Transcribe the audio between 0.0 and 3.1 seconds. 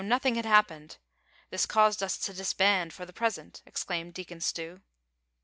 51 nothing had Iiappened; this caused us to disband for